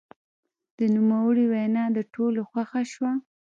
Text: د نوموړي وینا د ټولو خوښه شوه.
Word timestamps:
د 0.77 0.79
نوموړي 0.95 1.45
وینا 1.53 1.85
د 1.97 1.99
ټولو 2.13 2.39
خوښه 2.49 2.81
شوه. 2.93 3.11